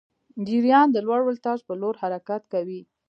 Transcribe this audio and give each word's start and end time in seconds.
جریان 0.47 0.87
د 0.91 0.97
لوړ 1.07 1.21
ولتاژ 1.25 1.59
پر 1.67 1.75
لور 1.81 1.95
حرکت 2.01 2.41
کوي. 2.53 2.81